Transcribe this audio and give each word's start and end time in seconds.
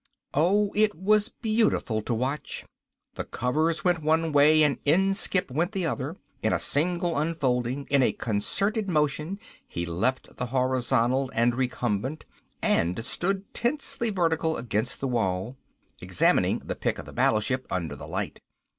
Oh, 0.33 0.71
it 0.73 0.95
was 0.95 1.29
beautiful 1.29 2.01
to 2.01 2.15
watch. 2.15 2.65
The 3.13 3.23
covers 3.23 3.83
went 3.83 4.01
one 4.01 4.31
way 4.31 4.63
and 4.63 4.79
Inskipp 4.83 5.51
went 5.51 5.73
the 5.73 5.85
other. 5.85 6.15
In 6.41 6.53
a 6.53 6.57
single 6.57 7.15
unfolding, 7.15 7.85
in 7.91 8.11
concerted 8.13 8.89
motion 8.89 9.37
he 9.67 9.85
left 9.85 10.37
the 10.37 10.47
horizontal 10.47 11.31
and 11.35 11.53
recumbent 11.53 12.25
and 12.63 13.05
stood 13.05 13.53
tensely 13.53 14.09
vertical 14.09 14.57
against 14.57 15.01
the 15.01 15.07
wall. 15.07 15.55
Examining 16.01 16.57
the 16.65 16.75
pic 16.75 16.97
of 16.97 17.05
the 17.05 17.13
battleship 17.13 17.67
under 17.69 17.95
the 17.95 18.07
light. 18.07 18.39